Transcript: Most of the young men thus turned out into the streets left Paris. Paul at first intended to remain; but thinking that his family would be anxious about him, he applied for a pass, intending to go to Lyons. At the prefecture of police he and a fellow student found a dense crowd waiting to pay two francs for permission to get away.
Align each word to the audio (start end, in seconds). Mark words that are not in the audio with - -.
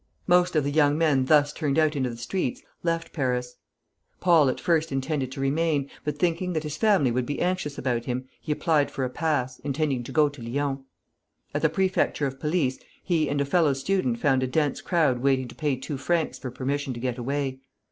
Most 0.25 0.55
of 0.55 0.63
the 0.63 0.71
young 0.71 0.97
men 0.97 1.25
thus 1.25 1.53
turned 1.53 1.77
out 1.77 1.95
into 1.95 2.09
the 2.09 2.17
streets 2.17 2.63
left 2.81 3.13
Paris. 3.13 3.57
Paul 4.19 4.49
at 4.49 4.59
first 4.59 4.91
intended 4.91 5.31
to 5.31 5.39
remain; 5.39 5.91
but 6.03 6.17
thinking 6.17 6.53
that 6.53 6.63
his 6.63 6.75
family 6.75 7.11
would 7.11 7.27
be 7.27 7.39
anxious 7.39 7.77
about 7.77 8.05
him, 8.05 8.27
he 8.41 8.51
applied 8.51 8.89
for 8.89 9.03
a 9.03 9.11
pass, 9.11 9.59
intending 9.59 10.01
to 10.05 10.11
go 10.11 10.27
to 10.27 10.41
Lyons. 10.41 10.79
At 11.53 11.61
the 11.61 11.69
prefecture 11.69 12.25
of 12.25 12.39
police 12.39 12.79
he 13.03 13.29
and 13.29 13.39
a 13.41 13.45
fellow 13.45 13.73
student 13.73 14.17
found 14.17 14.41
a 14.41 14.47
dense 14.47 14.81
crowd 14.81 15.19
waiting 15.19 15.47
to 15.49 15.53
pay 15.53 15.75
two 15.75 15.99
francs 15.99 16.39
for 16.39 16.49
permission 16.49 16.95
to 16.95 16.99
get 16.99 17.19
away. 17.19 17.59